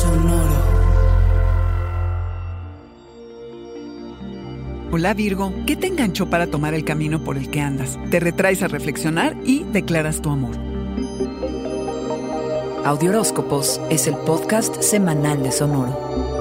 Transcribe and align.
Sonoro. 0.00 0.78
Hola 4.92 5.12
Virgo, 5.14 5.52
¿qué 5.66 5.74
te 5.74 5.88
enganchó 5.88 6.30
para 6.30 6.46
tomar 6.46 6.74
el 6.74 6.84
camino 6.84 7.24
por 7.24 7.36
el 7.36 7.50
que 7.50 7.60
andas? 7.60 7.98
Te 8.08 8.20
retraes 8.20 8.62
a 8.62 8.68
reflexionar 8.68 9.36
y 9.44 9.64
declaras 9.64 10.22
tu 10.22 10.30
amor. 10.30 10.56
Audioróscopos 12.84 13.80
es 13.90 14.06
el 14.06 14.16
podcast 14.18 14.80
semanal 14.82 15.42
de 15.42 15.50
Sonoro. 15.50 16.38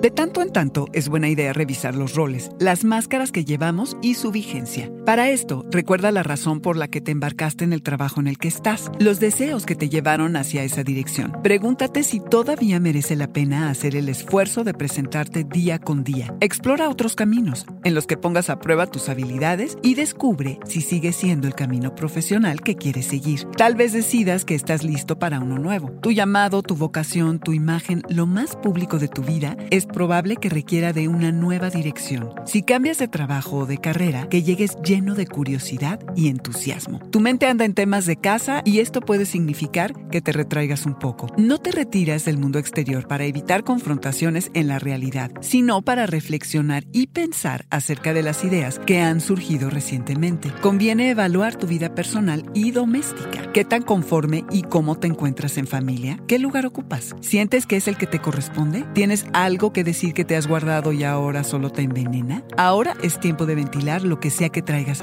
De 0.00 0.10
tanto 0.10 0.42
en 0.42 0.52
tanto 0.52 0.88
es 0.94 1.08
buena 1.08 1.28
idea 1.28 1.52
revisar 1.52 1.94
los 1.94 2.14
roles, 2.14 2.50
las 2.58 2.82
máscaras 2.82 3.30
que 3.30 3.44
llevamos 3.44 3.96
y 4.02 4.14
su 4.14 4.32
vigencia. 4.32 4.90
Para 5.04 5.30
esto, 5.30 5.64
recuerda 5.68 6.12
la 6.12 6.22
razón 6.22 6.60
por 6.60 6.76
la 6.76 6.86
que 6.86 7.00
te 7.00 7.10
embarcaste 7.10 7.64
en 7.64 7.72
el 7.72 7.82
trabajo 7.82 8.20
en 8.20 8.28
el 8.28 8.38
que 8.38 8.46
estás, 8.46 8.88
los 9.00 9.18
deseos 9.18 9.66
que 9.66 9.74
te 9.74 9.88
llevaron 9.88 10.36
hacia 10.36 10.62
esa 10.62 10.84
dirección. 10.84 11.32
Pregúntate 11.42 12.04
si 12.04 12.20
todavía 12.20 12.78
merece 12.78 13.16
la 13.16 13.26
pena 13.26 13.68
hacer 13.68 13.96
el 13.96 14.08
esfuerzo 14.08 14.62
de 14.62 14.74
presentarte 14.74 15.42
día 15.42 15.80
con 15.80 16.04
día. 16.04 16.32
Explora 16.38 16.88
otros 16.88 17.16
caminos 17.16 17.66
en 17.82 17.96
los 17.96 18.06
que 18.06 18.16
pongas 18.16 18.48
a 18.48 18.60
prueba 18.60 18.86
tus 18.86 19.08
habilidades 19.08 19.76
y 19.82 19.94
descubre 19.94 20.60
si 20.66 20.82
sigue 20.82 21.12
siendo 21.12 21.48
el 21.48 21.56
camino 21.56 21.96
profesional 21.96 22.60
que 22.60 22.76
quieres 22.76 23.06
seguir. 23.06 23.44
Tal 23.56 23.74
vez 23.74 23.92
decidas 23.92 24.44
que 24.44 24.54
estás 24.54 24.84
listo 24.84 25.18
para 25.18 25.40
uno 25.40 25.58
nuevo. 25.58 25.90
Tu 26.00 26.12
llamado, 26.12 26.62
tu 26.62 26.76
vocación, 26.76 27.40
tu 27.40 27.52
imagen, 27.52 28.02
lo 28.08 28.26
más 28.26 28.54
público 28.54 29.00
de 29.00 29.08
tu 29.08 29.22
vida 29.22 29.56
es 29.70 29.84
probable 29.84 30.36
que 30.36 30.48
requiera 30.48 30.92
de 30.92 31.08
una 31.08 31.32
nueva 31.32 31.70
dirección. 31.70 32.30
Si 32.46 32.62
cambias 32.62 32.98
de 32.98 33.08
trabajo 33.08 33.56
o 33.56 33.66
de 33.66 33.78
carrera, 33.78 34.28
que 34.28 34.44
llegues 34.44 34.76
lleno 34.92 35.14
de 35.14 35.26
curiosidad 35.26 36.00
y 36.14 36.28
entusiasmo. 36.28 36.98
Tu 37.10 37.18
mente 37.18 37.46
anda 37.46 37.64
en 37.64 37.72
temas 37.72 38.04
de 38.04 38.16
casa 38.16 38.60
y 38.66 38.80
esto 38.80 39.00
puede 39.00 39.24
significar 39.24 39.94
que 40.10 40.20
te 40.20 40.32
retraigas 40.32 40.84
un 40.84 40.98
poco. 40.98 41.28
No 41.38 41.56
te 41.56 41.72
retiras 41.72 42.26
del 42.26 42.36
mundo 42.36 42.58
exterior 42.58 43.08
para 43.08 43.24
evitar 43.24 43.64
confrontaciones 43.64 44.50
en 44.52 44.68
la 44.68 44.78
realidad, 44.78 45.30
sino 45.40 45.80
para 45.80 46.04
reflexionar 46.04 46.84
y 46.92 47.06
pensar 47.06 47.64
acerca 47.70 48.12
de 48.12 48.22
las 48.22 48.44
ideas 48.44 48.80
que 48.80 49.00
han 49.00 49.22
surgido 49.22 49.70
recientemente. 49.70 50.52
Conviene 50.60 51.08
evaluar 51.08 51.56
tu 51.56 51.66
vida 51.66 51.94
personal 51.94 52.44
y 52.52 52.72
doméstica. 52.72 53.50
¿Qué 53.54 53.64
tan 53.64 53.80
conforme 53.80 54.44
y 54.50 54.60
cómo 54.60 54.98
te 54.98 55.06
encuentras 55.06 55.56
en 55.56 55.66
familia? 55.66 56.18
¿Qué 56.26 56.38
lugar 56.38 56.66
ocupas? 56.66 57.16
¿Sientes 57.22 57.64
que 57.64 57.78
es 57.78 57.88
el 57.88 57.96
que 57.96 58.06
te 58.06 58.18
corresponde? 58.18 58.84
¿Tienes 58.92 59.24
algo 59.32 59.72
que 59.72 59.84
decir 59.84 60.12
que 60.12 60.26
te 60.26 60.36
has 60.36 60.46
guardado 60.46 60.92
y 60.92 61.02
ahora 61.02 61.44
solo 61.44 61.70
te 61.70 61.80
envenena? 61.80 62.44
Ahora 62.58 62.94
es 63.02 63.18
tiempo 63.18 63.46
de 63.46 63.54
ventilar 63.54 64.02
lo 64.02 64.20
que 64.20 64.28
sea 64.28 64.50
que 64.50 64.60
traigas. 64.82 65.02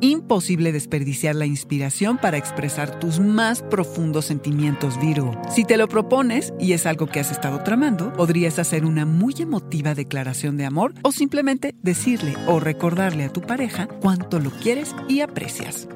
Imposible 0.00 0.72
desperdiciar 0.72 1.34
la 1.34 1.46
inspiración 1.46 2.18
para 2.18 2.36
expresar 2.36 2.98
tus 2.98 3.20
más 3.20 3.62
profundos 3.62 4.26
sentimientos, 4.26 5.00
Virgo. 5.00 5.40
Si 5.48 5.64
te 5.64 5.76
lo 5.76 5.88
propones 5.88 6.52
y 6.58 6.72
es 6.72 6.86
algo 6.86 7.06
que 7.06 7.20
has 7.20 7.30
estado 7.30 7.62
tramando, 7.62 8.12
podrías 8.12 8.58
hacer 8.58 8.84
una 8.84 9.04
muy 9.04 9.34
emotiva 9.38 9.94
declaración 9.94 10.56
de 10.56 10.66
amor 10.66 10.94
o 11.02 11.12
simplemente 11.12 11.74
decirle 11.82 12.34
o 12.46 12.60
recordarle 12.60 13.24
a 13.24 13.32
tu 13.32 13.40
pareja 13.40 13.88
cuánto 14.00 14.38
lo 14.38 14.50
quieres 14.50 14.94
y 15.08 15.20
aprecias. 15.20 15.88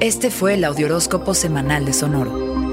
Este 0.00 0.30
fue 0.30 0.54
el 0.54 0.64
Audioróscopo 0.64 1.34
semanal 1.34 1.84
de 1.84 1.92
Sonoro. 1.92 2.59